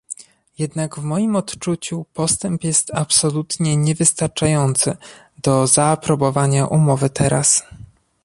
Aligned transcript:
Jednak 0.57 0.99
w 0.99 1.03
moim 1.03 1.35
odczuciu 1.35 2.05
postęp 2.13 2.63
jest 2.63 2.91
absolutnie 2.93 3.77
niewystarczający 3.77 4.97
do 5.43 5.67
zaaprobowania 5.67 6.65
umowy 6.65 7.09
teraz 7.09 7.63